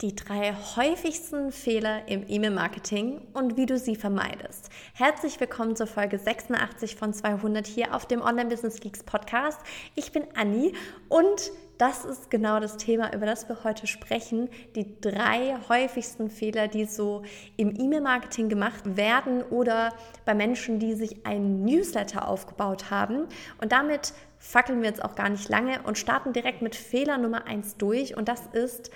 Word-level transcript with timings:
Die 0.00 0.16
drei 0.16 0.54
häufigsten 0.76 1.52
Fehler 1.52 2.08
im 2.08 2.24
E-Mail-Marketing 2.26 3.20
und 3.34 3.58
wie 3.58 3.66
du 3.66 3.76
sie 3.76 3.96
vermeidest. 3.96 4.70
Herzlich 4.94 5.38
willkommen 5.38 5.76
zur 5.76 5.86
Folge 5.86 6.18
86 6.18 6.96
von 6.96 7.12
200 7.12 7.66
hier 7.66 7.94
auf 7.94 8.06
dem 8.06 8.22
Online 8.22 8.48
Business 8.48 8.80
Geeks 8.80 9.02
Podcast. 9.02 9.60
Ich 9.96 10.10
bin 10.10 10.24
Anni 10.34 10.72
und 11.10 11.52
das 11.76 12.06
ist 12.06 12.30
genau 12.30 12.60
das 12.60 12.78
Thema, 12.78 13.12
über 13.12 13.26
das 13.26 13.46
wir 13.50 13.62
heute 13.62 13.86
sprechen. 13.86 14.48
Die 14.74 14.98
drei 15.02 15.58
häufigsten 15.68 16.30
Fehler, 16.30 16.66
die 16.66 16.86
so 16.86 17.22
im 17.58 17.78
E-Mail-Marketing 17.78 18.48
gemacht 18.48 18.96
werden 18.96 19.42
oder 19.42 19.92
bei 20.24 20.34
Menschen, 20.34 20.78
die 20.78 20.94
sich 20.94 21.26
einen 21.26 21.66
Newsletter 21.66 22.26
aufgebaut 22.26 22.90
haben. 22.90 23.26
Und 23.60 23.72
damit 23.72 24.14
fackeln 24.38 24.80
wir 24.80 24.88
jetzt 24.88 25.04
auch 25.04 25.14
gar 25.14 25.28
nicht 25.28 25.50
lange 25.50 25.82
und 25.82 25.98
starten 25.98 26.32
direkt 26.32 26.62
mit 26.62 26.74
Fehler 26.74 27.18
Nummer 27.18 27.46
eins 27.46 27.76
durch. 27.76 28.16
Und 28.16 28.28
das 28.28 28.46
ist, 28.54 28.90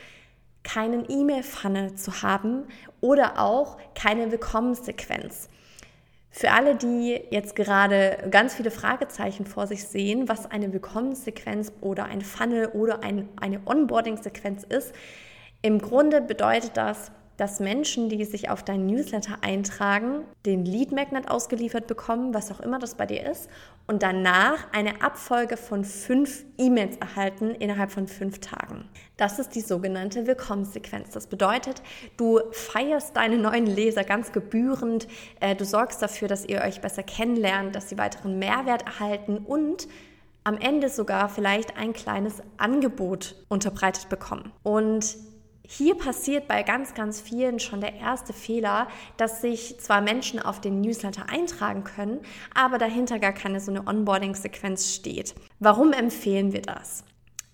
keinen 0.64 1.08
E-Mail-Funnel 1.08 1.94
zu 1.94 2.22
haben 2.22 2.64
oder 3.00 3.38
auch 3.38 3.76
keine 3.94 4.32
Willkommenssequenz. 4.32 5.48
Für 6.30 6.50
alle, 6.50 6.74
die 6.74 7.20
jetzt 7.30 7.54
gerade 7.54 8.26
ganz 8.30 8.54
viele 8.54 8.72
Fragezeichen 8.72 9.46
vor 9.46 9.68
sich 9.68 9.84
sehen, 9.84 10.28
was 10.28 10.50
eine 10.50 10.72
Willkommenssequenz 10.72 11.70
oder 11.80 12.06
ein 12.06 12.22
Funnel 12.22 12.66
oder 12.68 13.04
ein, 13.04 13.28
eine 13.40 13.60
Onboarding-Sequenz 13.64 14.64
ist, 14.64 14.92
im 15.62 15.78
Grunde 15.78 16.20
bedeutet 16.20 16.76
das, 16.76 17.12
dass 17.36 17.60
Menschen, 17.60 18.08
die 18.08 18.24
sich 18.24 18.50
auf 18.50 18.62
deinen 18.62 18.86
Newsletter 18.86 19.38
eintragen, 19.42 20.22
den 20.46 20.64
Lead 20.64 20.92
Magnet 20.92 21.30
ausgeliefert 21.30 21.86
bekommen, 21.86 22.32
was 22.34 22.52
auch 22.52 22.60
immer 22.60 22.78
das 22.78 22.94
bei 22.94 23.06
dir 23.06 23.28
ist, 23.28 23.48
und 23.86 24.02
danach 24.02 24.72
eine 24.72 25.02
Abfolge 25.02 25.56
von 25.56 25.84
fünf 25.84 26.44
E-Mails 26.56 26.96
erhalten 26.96 27.50
innerhalb 27.50 27.90
von 27.90 28.06
fünf 28.06 28.38
Tagen. 28.38 28.88
Das 29.16 29.38
ist 29.38 29.50
die 29.50 29.60
sogenannte 29.60 30.26
Willkommenssequenz. 30.26 31.10
Das 31.10 31.26
bedeutet, 31.26 31.82
du 32.16 32.40
feierst 32.52 33.16
deine 33.16 33.36
neuen 33.36 33.66
Leser 33.66 34.04
ganz 34.04 34.32
gebührend, 34.32 35.06
äh, 35.40 35.54
du 35.54 35.64
sorgst 35.64 36.00
dafür, 36.00 36.28
dass 36.28 36.46
ihr 36.46 36.62
euch 36.62 36.80
besser 36.80 37.02
kennenlernt, 37.02 37.76
dass 37.76 37.88
sie 37.88 37.98
weiteren 37.98 38.38
Mehrwert 38.38 38.86
erhalten 38.86 39.38
und 39.38 39.86
am 40.44 40.58
Ende 40.58 40.90
sogar 40.90 41.28
vielleicht 41.28 41.76
ein 41.76 41.94
kleines 41.94 42.42
Angebot 42.58 43.34
unterbreitet 43.48 44.08
bekommen. 44.10 44.52
Und 44.62 45.16
hier 45.66 45.94
passiert 45.94 46.46
bei 46.46 46.62
ganz, 46.62 46.94
ganz 46.94 47.20
vielen 47.20 47.58
schon 47.58 47.80
der 47.80 47.94
erste 47.94 48.32
Fehler, 48.32 48.86
dass 49.16 49.40
sich 49.40 49.80
zwar 49.80 50.02
Menschen 50.02 50.38
auf 50.38 50.60
den 50.60 50.80
Newsletter 50.80 51.28
eintragen 51.28 51.84
können, 51.84 52.20
aber 52.54 52.78
dahinter 52.78 53.18
gar 53.18 53.32
keine 53.32 53.60
so 53.60 53.70
eine 53.70 53.86
Onboarding-Sequenz 53.86 54.94
steht. 54.94 55.34
Warum 55.60 55.92
empfehlen 55.92 56.52
wir 56.52 56.62
das? 56.62 57.04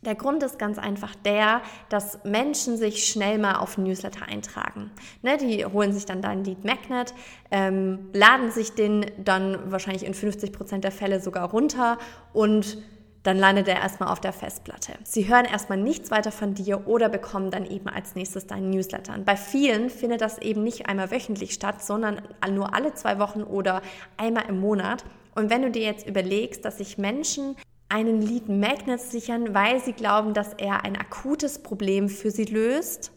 Der 0.02 0.14
Grund 0.14 0.42
ist 0.42 0.58
ganz 0.58 0.78
einfach 0.78 1.14
der, 1.14 1.61
dass 1.91 2.25
Menschen 2.25 2.78
sich 2.78 3.06
schnell 3.06 3.36
mal 3.36 3.56
auf 3.56 3.77
Newsletter 3.77 4.27
eintragen. 4.27 4.91
Ne, 5.20 5.36
die 5.36 5.64
holen 5.67 5.92
sich 5.92 6.06
dann 6.06 6.22
deinen 6.22 6.42
Lead 6.42 6.64
Magnet, 6.64 7.12
ähm, 7.50 8.08
laden 8.14 8.50
sich 8.50 8.72
den 8.72 9.05
dann 9.22 9.70
wahrscheinlich 9.70 10.06
in 10.06 10.14
50 10.14 10.52
Prozent 10.52 10.84
der 10.84 10.92
Fälle 10.92 11.20
sogar 11.20 11.50
runter 11.50 11.98
und 12.33 12.78
dann 13.23 13.37
landet 13.37 13.69
er 13.69 13.77
erstmal 13.77 14.11
auf 14.11 14.21
der 14.21 14.33
Festplatte. 14.33 14.93
Sie 15.05 15.29
hören 15.29 15.45
erstmal 15.45 15.79
nichts 15.79 16.11
weiter 16.11 16.33
von 16.33 16.55
dir 16.55 16.87
oder 16.87 17.09
bekommen 17.09 17.51
dann 17.51 17.67
eben 17.67 17.89
als 17.89 18.15
nächstes 18.15 18.47
deinen 18.47 18.71
Newsletter. 18.71 19.15
Und 19.15 19.27
bei 19.27 19.37
vielen 19.37 19.91
findet 19.91 20.21
das 20.23 20.39
eben 20.39 20.63
nicht 20.63 20.87
einmal 20.87 21.11
wöchentlich 21.11 21.53
statt, 21.53 21.85
sondern 21.85 22.23
nur 22.51 22.75
alle 22.75 22.95
zwei 22.95 23.19
Wochen 23.19 23.43
oder 23.43 23.83
einmal 24.17 24.45
im 24.48 24.61
Monat. 24.61 25.05
Und 25.35 25.51
wenn 25.51 25.63
du 25.63 25.71
dir 25.71 25.83
jetzt 25.83 26.07
überlegst, 26.07 26.65
dass 26.65 26.79
sich 26.79 26.98
Menschen 26.98 27.57
einen 27.89 28.23
Lead 28.23 28.48
Magnet 28.48 29.01
sichern, 29.01 29.53
weil 29.53 29.81
sie 29.81 29.93
glauben, 29.93 30.33
dass 30.33 30.55
er 30.55 30.85
ein 30.85 30.97
akutes 30.97 31.63
Problem 31.63 32.09
für 32.09 32.31
sie 32.31 32.45
löst, 32.45 33.13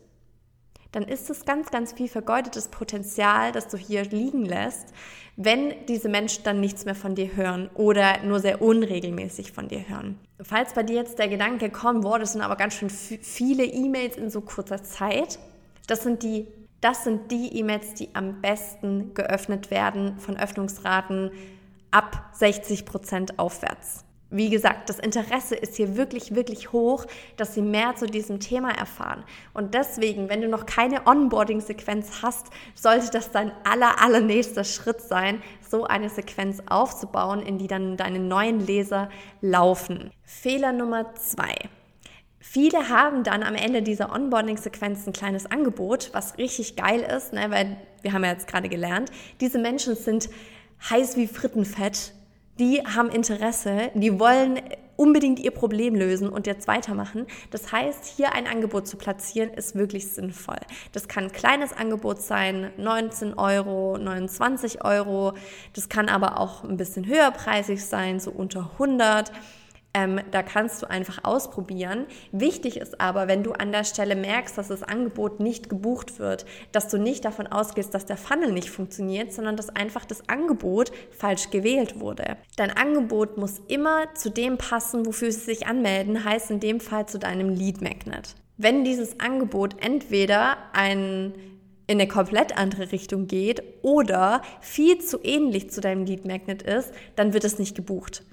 dann 0.94 1.04
ist 1.04 1.30
es 1.30 1.44
ganz, 1.44 1.72
ganz 1.72 1.92
viel 1.92 2.08
vergeudetes 2.08 2.70
Potenzial, 2.70 3.52
das 3.52 3.68
du 3.68 3.78
hier 3.78 4.06
liegen 4.06 4.46
lässt, 4.46 4.94
wenn 5.36 5.74
diese 5.88 6.08
Menschen 6.08 6.44
dann 6.44 6.62
nichts 6.62 6.86
mehr 6.86 6.96
von 6.96 7.16
dir 7.16 7.36
hören 7.36 7.70
oder 7.74 8.24
nur 8.24 8.40
sehr 8.40 8.62
unregelmäßig 8.62 9.52
von 9.52 9.68
dir 9.68 9.90
hören. 9.90 10.20
Falls 10.42 10.74
bei 10.74 10.84
dir 10.84 10.96
jetzt 10.96 11.20
der 11.20 11.28
Gedanke 11.28 11.70
kommt, 11.72 12.04
boah, 12.04 12.20
das 12.20 12.34
sind 12.34 12.42
aber 12.42 12.56
ganz 12.56 12.76
schön 12.76 12.90
viele 12.90 13.66
E-Mails 13.66 14.16
in 14.16 14.30
so 14.30 14.42
kurzer 14.42 14.84
Zeit, 14.84 15.40
das 15.88 16.04
sind 16.04 16.24
die 16.24 16.48
das 16.80 17.06
sind 17.06 17.32
die 17.32 17.58
E-Mails, 17.58 17.94
die 17.94 18.10
am 18.14 18.42
besten 18.42 19.14
geöffnet 19.14 19.72
werden 19.72 20.20
von 20.20 20.36
Öffnungsraten 20.36 21.32
ab 21.92 22.32
60 22.34 22.86
Prozent 22.86 23.40
aufwärts 23.40 24.04
wie 24.34 24.50
gesagt, 24.50 24.90
das 24.90 24.98
Interesse 24.98 25.56
ist 25.56 25.76
hier 25.76 25.96
wirklich, 25.96 26.34
wirklich 26.34 26.72
hoch, 26.72 27.06
dass 27.38 27.54
sie 27.54 27.62
mehr 27.62 27.96
zu 27.96 28.08
diesem 28.08 28.40
Thema 28.40 28.72
erfahren. 28.72 29.24
Und 29.54 29.76
deswegen, 29.76 30.28
wenn 30.28 30.42
du 30.42 30.48
noch 30.48 30.66
keine 30.66 31.06
Onboarding-Sequenz 31.06 32.24
hast, 32.24 32.48
sollte 32.74 33.12
das 33.12 33.30
dein 33.30 33.52
aller, 33.64 34.02
allernächster 34.02 34.64
Schritt 34.64 35.02
sein, 35.02 35.42
so 35.70 35.86
eine 35.86 36.10
Sequenz 36.10 36.64
aufzubauen, 36.66 37.44
in 37.44 37.60
die 37.60 37.68
dann 37.68 37.96
deine 37.96 38.18
neuen 38.18 38.60
Leser 38.60 39.10
laufen. 39.42 40.12
Fehler 40.24 40.74
Nummer 40.74 41.14
zwei. 41.14 41.54
Viele 42.40 42.90
haben 42.90 43.24
dann 43.24 43.44
am 43.44 43.56
Ende 43.56 43.84
dieser 43.84 44.12
Onboarding-Sequenz 44.12 45.06
ein 45.06 45.14
kleines 45.14 45.46
Angebot, 45.46 46.10
was 46.12 46.40
richtig 46.40 46.76
geil 46.76 47.02
ist, 47.02 47.34
ne, 47.34 47.52
weil 47.52 47.78
wir 48.02 48.14
haben 48.14 48.24
ja 48.24 48.32
jetzt 48.32 48.48
gerade 48.48 48.68
gelernt, 48.68 49.12
diese 49.40 49.60
Menschen 49.60 49.96
sind 49.96 50.28
heiß 50.90 51.18
wie 51.18 51.28
Frittenfett 51.28 52.14
die 52.60 52.82
haben 52.86 53.10
Interesse, 53.10 53.92
die 53.96 54.20
wollen 54.20 54.60
unbedingt 54.96 55.40
ihr 55.40 55.52
Problem 55.52 55.96
lösen 55.96 56.30
und 56.30 56.46
jetzt 56.46 56.68
weitermachen. 56.68 57.26
Das 57.52 57.72
heißt, 57.72 58.06
hier 58.06 58.34
ein 58.34 58.48
Angebot 58.48 58.88
zu 58.88 58.98
platzieren, 58.98 59.50
ist 59.50 59.76
wirklich 59.76 60.12
sinnvoll. 60.12 60.60
Das 60.92 61.08
kann 61.08 61.26
ein 61.26 61.32
kleines 61.32 61.74
Angebot 61.74 62.22
sein, 62.22 62.72
19 62.78 63.34
Euro, 63.34 63.98
29 63.98 64.86
Euro. 64.86 65.34
Das 65.74 65.90
kann 65.90 66.10
aber 66.10 66.40
auch 66.40 66.64
ein 66.64 66.78
bisschen 66.78 67.08
höherpreisig 67.08 67.84
sein, 67.84 68.20
so 68.20 68.32
unter 68.32 68.70
100. 68.74 69.32
Ähm, 69.96 70.20
da 70.32 70.42
kannst 70.42 70.82
du 70.82 70.90
einfach 70.90 71.24
ausprobieren. 71.24 72.08
Wichtig 72.32 72.78
ist 72.78 73.00
aber, 73.00 73.28
wenn 73.28 73.44
du 73.44 73.52
an 73.52 73.72
der 73.72 73.84
Stelle 73.84 74.16
merkst, 74.16 74.58
dass 74.58 74.70
das 74.70 74.82
Angebot 74.82 75.40
nicht 75.40 75.70
gebucht 75.70 76.18
wird, 76.18 76.46
dass 76.72 76.88
du 76.88 76.98
nicht 76.98 77.26
davon 77.26 77.46
ausgehst, 77.46 77.94
dass 77.94 78.08
der 78.08 78.18
Funnel 78.18 78.52
nicht 78.52 78.72
funktioniert, 78.72 79.32
sondern 79.34 79.56
dass 79.56 79.70
einfach 79.70 80.06
das 80.06 80.28
Angebot 80.28 80.92
falsch 81.12 81.52
gewählt 81.52 82.00
wurde. 82.00 82.38
Dein 82.56 82.72
Angebot 82.72 83.38
muss 83.38 83.62
immer 83.68 84.14
zu 84.16 84.32
dem 84.32 84.58
passen, 84.58 85.06
wofür 85.06 85.32
sie 85.32 85.42
sich 85.42 85.68
anmelden, 85.68 86.24
heißt 86.24 86.50
in 86.50 86.60
dem 86.60 86.80
Fall 86.80 87.08
zu 87.08 87.20
deinem 87.20 87.50
Lead 87.50 87.82
Magnet. 87.82 88.36
Wenn 88.58 88.84
dieses 88.84 89.20
Angebot 89.20 89.76
entweder 89.84 90.58
ein 90.74 91.34
in 91.86 92.00
eine 92.00 92.08
komplett 92.08 92.58
andere 92.58 92.92
Richtung 92.92 93.28
geht 93.28 93.62
oder 93.82 94.42
viel 94.62 95.00
zu 95.00 95.20
ähnlich 95.22 95.70
zu 95.70 95.82
deinem 95.82 96.06
Lead 96.06 96.26
Magnet 96.26 96.64
ist, 96.64 96.94
dann 97.16 97.34
wird 97.34 97.44
es 97.44 97.60
nicht 97.60 97.76
gebucht. 97.76 98.24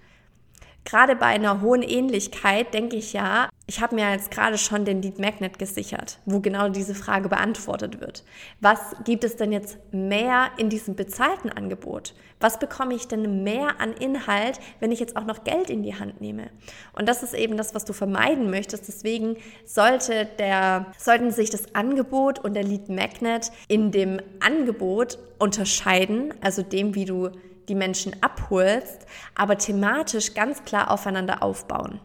Gerade 0.85 1.15
bei 1.15 1.27
einer 1.27 1.61
hohen 1.61 1.83
Ähnlichkeit 1.83 2.73
denke 2.73 2.97
ich 2.97 3.13
ja, 3.13 3.49
ich 3.67 3.81
habe 3.81 3.95
mir 3.95 4.11
jetzt 4.11 4.31
gerade 4.31 4.59
schon 4.59 4.85
den 4.85 5.03
Lead 5.03 5.21
Magnet 5.21 5.59
gesichert, 5.59 6.19
wo 6.25 6.41
genau 6.41 6.69
diese 6.69 6.95
Frage 6.95 7.29
beantwortet 7.29 8.01
wird. 8.01 8.25
Was 8.61 8.97
gibt 9.05 9.23
es 9.23 9.37
denn 9.37 9.53
jetzt 9.53 9.79
mehr 9.93 10.51
in 10.57 10.71
diesem 10.71 10.97
bezahlten 10.97 11.51
Angebot? 11.51 12.15
Was 12.41 12.59
bekomme 12.59 12.95
ich 12.95 13.07
denn 13.07 13.45
mehr 13.45 13.81
an 13.81 13.93
Inhalt, 13.93 14.59
wenn 14.81 14.91
ich 14.91 14.99
jetzt 14.99 15.17
auch 15.17 15.27
noch 15.27 15.45
Geld 15.45 15.71
in 15.71 15.83
die 15.83 15.95
Hand 15.95 16.21
nehme? 16.21 16.51
Und 16.95 17.09
das 17.09 17.23
ist 17.23 17.35
eben 17.35 17.57
das, 17.57 17.75
was 17.75 17.85
du 17.85 17.93
vermeiden 17.93 18.51
möchtest. 18.51 18.89
Deswegen 18.89 19.37
sollte 19.65 20.27
der, 20.39 20.87
sollten 20.99 21.31
sich 21.31 21.51
das 21.51 21.75
Angebot 21.75 22.39
und 22.39 22.55
der 22.55 22.65
Lead 22.65 22.89
Magnet 22.89 23.53
in 23.69 23.93
dem 23.93 24.21
Angebot 24.41 25.19
unterscheiden, 25.39 26.35
also 26.41 26.63
dem, 26.63 26.95
wie 26.95 27.05
du 27.05 27.31
die 27.71 27.75
Menschen 27.75 28.15
abholst, 28.21 29.07
aber 29.35 29.57
thematisch 29.57 30.35
ganz 30.35 30.65
klar 30.65 30.91
aufeinander 30.91 31.43
aufbauen. 31.43 32.01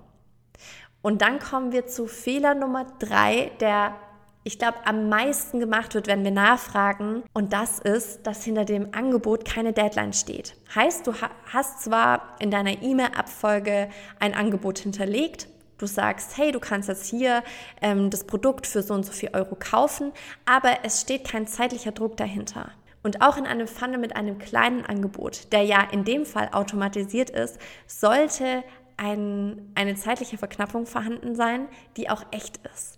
Und 1.02 1.22
dann 1.22 1.40
kommen 1.40 1.72
wir 1.74 1.88
zu 1.88 2.08
Fehler 2.08 2.56
Nummer 2.56 2.86
drei, 3.00 3.52
der 3.60 3.96
ich 4.48 4.60
glaube, 4.60 4.78
am 4.86 5.10
meisten 5.10 5.60
gemacht 5.60 5.96
wird, 5.96 6.06
wenn 6.06 6.24
wir 6.24 6.30
nachfragen. 6.30 7.24
Und 7.34 7.52
das 7.52 7.80
ist, 7.80 8.28
dass 8.28 8.44
hinter 8.44 8.64
dem 8.64 8.94
Angebot 8.94 9.44
keine 9.44 9.74
Deadline 9.74 10.14
steht. 10.14 10.56
Heißt, 10.76 11.08
du 11.08 11.14
hast 11.52 11.84
zwar 11.84 12.36
in 12.40 12.52
deiner 12.52 12.84
E-Mail-Abfolge 12.84 13.90
ein 14.20 14.36
Angebot 14.36 14.78
hinterlegt, 14.78 15.48
Du 15.78 15.88
sagst, 15.88 16.38
hey, 16.38 16.54
du 16.54 16.62
kannst 16.62 16.88
jetzt 16.88 17.10
hier 17.10 17.44
ähm, 17.82 18.10
das 18.10 18.24
Produkt 18.24 18.66
für 18.66 18.82
so 18.82 18.94
und 18.94 19.06
so 19.06 19.12
viel 19.12 19.32
Euro 19.34 19.58
kaufen, 19.60 20.14
aber 20.46 20.78
es 20.84 21.02
steht 21.02 21.28
kein 21.28 21.48
zeitlicher 21.48 21.92
Druck 21.92 22.16
dahinter. 22.16 22.72
Und 23.06 23.22
auch 23.22 23.38
in 23.38 23.46
einem 23.46 23.68
Funnel 23.68 24.00
mit 24.00 24.16
einem 24.16 24.40
kleinen 24.40 24.84
Angebot, 24.84 25.54
der 25.54 25.62
ja 25.62 25.88
in 25.92 26.06
dem 26.06 26.26
Fall 26.26 26.50
automatisiert 26.52 27.30
ist, 27.30 27.60
sollte 27.86 28.64
ein, 28.98 29.72
eine 29.76 29.94
zeitliche 29.94 30.40
Verknappung 30.40 30.88
vorhanden 30.88 31.36
sein, 31.36 31.68
die 31.98 32.10
auch 32.10 32.26
echt 32.32 32.58
ist. 32.74 32.98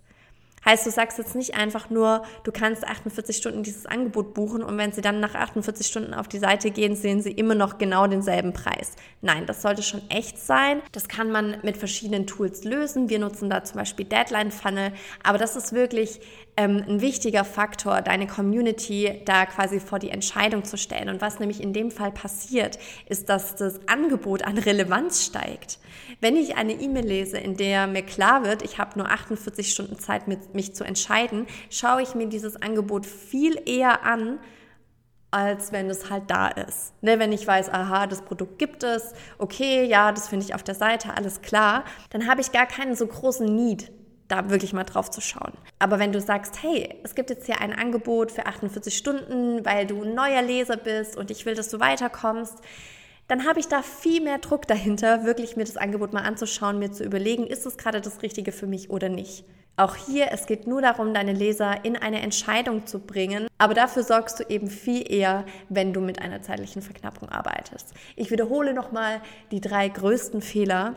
Heißt, 0.64 0.86
du 0.86 0.90
sagst 0.90 1.18
jetzt 1.18 1.34
nicht 1.34 1.54
einfach 1.54 1.90
nur, 1.90 2.22
du 2.44 2.52
kannst 2.52 2.84
48 2.84 3.36
Stunden 3.36 3.62
dieses 3.62 3.86
Angebot 3.86 4.34
buchen 4.34 4.62
und 4.62 4.76
wenn 4.78 4.92
sie 4.92 5.00
dann 5.00 5.20
nach 5.20 5.34
48 5.34 5.86
Stunden 5.86 6.14
auf 6.14 6.28
die 6.28 6.38
Seite 6.38 6.70
gehen, 6.70 6.96
sehen 6.96 7.22
sie 7.22 7.32
immer 7.32 7.54
noch 7.54 7.78
genau 7.78 8.06
denselben 8.06 8.52
Preis. 8.52 8.92
Nein, 9.20 9.46
das 9.46 9.62
sollte 9.62 9.82
schon 9.82 10.02
echt 10.10 10.38
sein. 10.38 10.82
Das 10.92 11.08
kann 11.08 11.30
man 11.30 11.58
mit 11.62 11.76
verschiedenen 11.76 12.26
Tools 12.26 12.64
lösen. 12.64 13.08
Wir 13.08 13.18
nutzen 13.18 13.50
da 13.50 13.64
zum 13.64 13.78
Beispiel 13.78 14.04
Deadline 14.04 14.50
Funnel, 14.50 14.92
aber 15.22 15.38
das 15.38 15.56
ist 15.56 15.72
wirklich 15.72 16.20
ähm, 16.58 16.84
ein 16.88 17.00
wichtiger 17.00 17.44
Faktor, 17.44 18.02
deine 18.02 18.26
Community 18.26 19.22
da 19.24 19.46
quasi 19.46 19.78
vor 19.78 20.00
die 20.00 20.10
Entscheidung 20.10 20.64
zu 20.64 20.76
stellen. 20.76 21.08
Und 21.08 21.20
was 21.20 21.38
nämlich 21.38 21.62
in 21.62 21.72
dem 21.72 21.92
Fall 21.92 22.10
passiert, 22.10 22.80
ist, 23.06 23.28
dass 23.28 23.54
das 23.54 23.80
Angebot 23.86 24.42
an 24.42 24.58
Relevanz 24.58 25.24
steigt. 25.24 25.78
Wenn 26.20 26.36
ich 26.36 26.56
eine 26.56 26.72
E-Mail 26.72 27.06
lese, 27.06 27.38
in 27.38 27.56
der 27.56 27.86
mir 27.86 28.02
klar 28.02 28.44
wird, 28.44 28.62
ich 28.62 28.78
habe 28.78 28.98
nur 28.98 29.08
48 29.08 29.70
Stunden 29.70 29.98
Zeit, 30.00 30.26
mich 30.54 30.74
zu 30.74 30.84
entscheiden, 30.84 31.46
schaue 31.70 32.02
ich 32.02 32.14
mir 32.14 32.26
dieses 32.26 32.60
Angebot 32.60 33.06
viel 33.06 33.60
eher 33.66 34.04
an, 34.04 34.38
als 35.30 35.72
wenn 35.72 35.90
es 35.90 36.10
halt 36.10 36.24
da 36.28 36.48
ist. 36.48 36.92
Ne, 37.02 37.18
wenn 37.18 37.32
ich 37.32 37.46
weiß, 37.46 37.70
aha, 37.70 38.06
das 38.06 38.22
Produkt 38.22 38.58
gibt 38.58 38.82
es, 38.82 39.12
okay, 39.38 39.84
ja, 39.84 40.12
das 40.12 40.28
finde 40.28 40.46
ich 40.46 40.54
auf 40.54 40.62
der 40.62 40.74
Seite, 40.74 41.14
alles 41.16 41.42
klar, 41.42 41.84
dann 42.10 42.26
habe 42.26 42.40
ich 42.40 42.52
gar 42.52 42.66
keinen 42.66 42.94
so 42.94 43.06
großen 43.06 43.46
Need, 43.46 43.92
da 44.28 44.50
wirklich 44.50 44.72
mal 44.72 44.84
drauf 44.84 45.10
zu 45.10 45.20
schauen. 45.20 45.52
Aber 45.78 45.98
wenn 45.98 46.12
du 46.12 46.20
sagst, 46.20 46.62
hey, 46.62 46.98
es 47.02 47.14
gibt 47.14 47.30
jetzt 47.30 47.46
hier 47.46 47.60
ein 47.60 47.72
Angebot 47.72 48.32
für 48.32 48.46
48 48.46 48.96
Stunden, 48.96 49.64
weil 49.64 49.86
du 49.86 50.02
ein 50.02 50.14
neuer 50.14 50.42
Leser 50.42 50.76
bist 50.76 51.16
und 51.16 51.30
ich 51.30 51.44
will, 51.46 51.54
dass 51.54 51.68
du 51.68 51.80
weiterkommst, 51.80 52.58
dann 53.26 53.46
habe 53.46 53.60
ich 53.60 53.68
da 53.68 53.82
viel 53.82 54.22
mehr 54.22 54.38
Druck 54.38 54.66
dahinter, 54.66 55.24
wirklich 55.24 55.56
mir 55.56 55.64
das 55.64 55.76
Angebot 55.76 56.14
mal 56.14 56.22
anzuschauen, 56.22 56.78
mir 56.78 56.90
zu 56.90 57.04
überlegen, 57.04 57.46
ist 57.46 57.66
es 57.66 57.76
gerade 57.76 58.00
das 58.00 58.22
Richtige 58.22 58.52
für 58.52 58.66
mich 58.66 58.88
oder 58.88 59.10
nicht. 59.10 59.44
Auch 59.78 59.94
hier, 59.94 60.32
es 60.32 60.46
geht 60.46 60.66
nur 60.66 60.82
darum, 60.82 61.14
deine 61.14 61.32
Leser 61.32 61.84
in 61.84 61.96
eine 61.96 62.20
Entscheidung 62.20 62.88
zu 62.88 62.98
bringen, 62.98 63.46
aber 63.58 63.74
dafür 63.74 64.02
sorgst 64.02 64.40
du 64.40 64.44
eben 64.48 64.68
viel 64.68 65.08
eher, 65.08 65.44
wenn 65.68 65.92
du 65.92 66.00
mit 66.00 66.20
einer 66.20 66.42
zeitlichen 66.42 66.82
Verknappung 66.82 67.28
arbeitest. 67.28 67.94
Ich 68.16 68.32
wiederhole 68.32 68.74
nochmal 68.74 69.20
die 69.52 69.60
drei 69.60 69.88
größten 69.88 70.42
Fehler, 70.42 70.96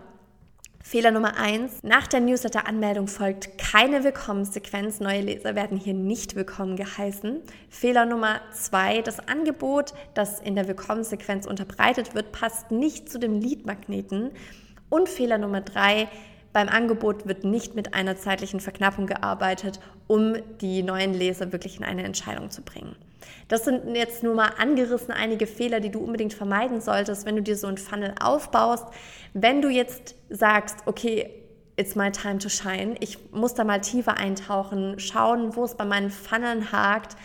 Fehler 0.83 1.12
Nummer 1.12 1.38
eins: 1.38 1.83
Nach 1.83 2.07
der 2.07 2.22
Newsletter-Anmeldung 2.22 3.07
folgt 3.07 3.60
keine 3.60 4.04
Willkommenssequenz. 4.04 5.00
Neue 5.00 5.22
Leser 5.22 5.54
werden 5.54 5.78
hier 5.78 5.94
nicht 5.94 6.36
willkommen 6.36 6.75
geheißen. 6.75 7.39
Fehler 7.69 8.07
Nummer 8.07 8.42
zwei: 8.51 9.04
Das 9.04 9.19
Angebot, 9.28 9.94
das 10.16 10.39
in 10.39 10.56
der 10.56 10.68
Willkommenssequenz 10.68 11.45
unterbreitet 11.45 12.16
wird, 12.16 12.31
passt 12.31 12.72
nicht 12.72 13.12
zu 13.12 13.19
dem 13.19 13.39
Lead-Magneten. 13.39 14.31
Und 14.89 15.07
Fehler 15.07 15.38
Nummer 15.38 15.62
drei: 15.62 16.10
beim 16.53 16.69
Angebot 16.69 17.27
wird 17.27 17.44
nicht 17.44 17.75
mit 17.75 17.94
einer 17.94 18.18
zeitlichen 18.18 18.59
Verknappung 18.59 19.07
gearbeitet, 19.07 19.80
um 20.07 20.36
die 20.59 20.83
neuen 20.83 21.13
Leser 21.13 21.51
wirklich 21.51 21.77
in 21.77 21.83
eine 21.83 22.03
Entscheidung 22.03 22.51
zu 22.51 22.62
bringen. 22.62 22.95
Das 23.48 23.65
sind 23.65 23.95
jetzt 23.95 24.24
nur 24.24 24.36
mal 24.36 24.51
angerissen 24.57 25.12
einige 25.12 25.48
Fehler, 25.48 25.80
die 25.80 25.89
du 25.89 26.00
unbedingt 26.00 26.33
vermeiden 26.33 26.81
solltest, 26.81 27.25
wenn 27.25 27.36
du 27.36 27.42
dir 27.42 27.56
so 27.56 27.68
ein 27.68 27.77
Funnel 27.77 28.15
aufbaust. 28.19 28.86
Wenn 29.33 29.62
du 29.62 29.69
jetzt 29.69 30.15
sagst, 30.30 30.77
okay, 30.86 31.30
it's 31.75 31.95
my 31.95 32.12
time 32.12 32.39
to 32.39 32.50
shine, 32.50 32.95
ich 33.00 33.18
muss 33.31 33.54
da 33.54 33.63
mal 33.63 33.81
tiefer 33.81 34.18
eintauchen, 34.18 35.00
schauen, 35.00 35.56
wo 35.56 35.63
es 35.63 35.75
bei 35.75 35.86
meinen 35.86 36.09
Funneln 36.09 36.71
hakt, 36.71 37.15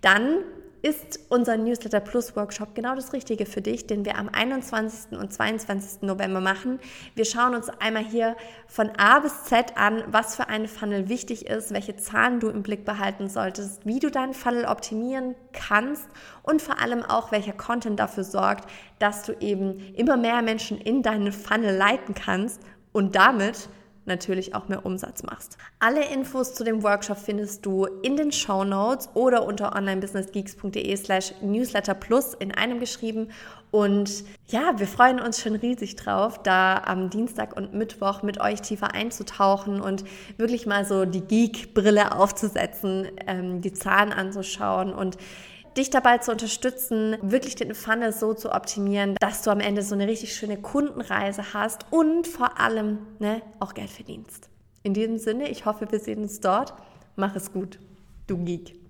dann 0.00 0.38
ist 0.86 1.18
unser 1.30 1.56
Newsletter 1.56 1.98
Plus 1.98 2.36
Workshop 2.36 2.76
genau 2.76 2.94
das 2.94 3.12
Richtige 3.12 3.44
für 3.44 3.60
dich, 3.60 3.88
den 3.88 4.04
wir 4.04 4.16
am 4.16 4.28
21. 4.28 5.18
und 5.18 5.32
22. 5.32 6.02
November 6.02 6.40
machen. 6.40 6.78
Wir 7.16 7.24
schauen 7.24 7.56
uns 7.56 7.68
einmal 7.80 8.04
hier 8.04 8.36
von 8.68 8.90
A 8.96 9.18
bis 9.18 9.42
Z 9.44 9.76
an, 9.76 10.04
was 10.06 10.36
für 10.36 10.46
ein 10.46 10.68
Funnel 10.68 11.08
wichtig 11.08 11.46
ist, 11.46 11.72
welche 11.72 11.96
Zahlen 11.96 12.38
du 12.38 12.50
im 12.50 12.62
Blick 12.62 12.84
behalten 12.84 13.28
solltest, 13.28 13.84
wie 13.84 13.98
du 13.98 14.12
deinen 14.12 14.32
Funnel 14.32 14.64
optimieren 14.64 15.34
kannst 15.52 16.06
und 16.44 16.62
vor 16.62 16.80
allem 16.80 17.02
auch, 17.02 17.32
welcher 17.32 17.54
Content 17.54 17.98
dafür 17.98 18.22
sorgt, 18.22 18.70
dass 19.00 19.24
du 19.24 19.32
eben 19.40 19.92
immer 19.94 20.16
mehr 20.16 20.40
Menschen 20.40 20.80
in 20.80 21.02
deinen 21.02 21.32
Funnel 21.32 21.74
leiten 21.74 22.14
kannst 22.14 22.60
und 22.92 23.16
damit 23.16 23.68
natürlich 24.06 24.54
auch 24.54 24.68
mehr 24.68 24.86
Umsatz 24.86 25.22
machst. 25.22 25.58
Alle 25.78 26.04
Infos 26.12 26.54
zu 26.54 26.64
dem 26.64 26.82
Workshop 26.82 27.18
findest 27.18 27.66
du 27.66 27.86
in 28.02 28.16
den 28.16 28.32
Show 28.32 28.64
Notes 28.64 29.08
oder 29.14 29.46
unter 29.46 29.74
onlinebusinessgeeks.de 29.74 30.96
slash 30.96 31.34
newsletter 31.42 31.94
plus 31.94 32.34
in 32.34 32.52
einem 32.52 32.80
geschrieben. 32.80 33.28
Und 33.70 34.24
ja, 34.48 34.78
wir 34.78 34.86
freuen 34.86 35.20
uns 35.20 35.40
schon 35.40 35.56
riesig 35.56 35.96
drauf, 35.96 36.42
da 36.42 36.82
am 36.84 37.10
Dienstag 37.10 37.56
und 37.56 37.74
Mittwoch 37.74 38.22
mit 38.22 38.40
euch 38.40 38.62
tiefer 38.62 38.94
einzutauchen 38.94 39.80
und 39.80 40.04
wirklich 40.36 40.66
mal 40.66 40.84
so 40.84 41.04
die 41.04 41.20
Geek-Brille 41.20 42.16
aufzusetzen, 42.16 43.08
ähm, 43.26 43.60
die 43.60 43.72
Zahlen 43.72 44.12
anzuschauen 44.12 44.94
und 44.94 45.18
dich 45.76 45.90
dabei 45.90 46.18
zu 46.18 46.32
unterstützen, 46.32 47.16
wirklich 47.22 47.54
den 47.54 47.74
Funnel 47.74 48.12
so 48.12 48.34
zu 48.34 48.52
optimieren, 48.52 49.16
dass 49.20 49.42
du 49.42 49.50
am 49.50 49.60
Ende 49.60 49.82
so 49.82 49.94
eine 49.94 50.06
richtig 50.06 50.34
schöne 50.34 50.56
Kundenreise 50.56 51.52
hast 51.52 51.86
und 51.90 52.26
vor 52.26 52.58
allem 52.58 52.98
ne, 53.18 53.42
auch 53.60 53.74
Geld 53.74 53.90
verdienst. 53.90 54.48
In 54.82 54.94
diesem 54.94 55.18
Sinne, 55.18 55.48
ich 55.48 55.66
hoffe, 55.66 55.90
wir 55.90 55.98
sehen 55.98 56.22
uns 56.22 56.40
dort. 56.40 56.74
Mach 57.16 57.34
es 57.34 57.52
gut, 57.52 57.78
du 58.26 58.38
Geek. 58.38 58.85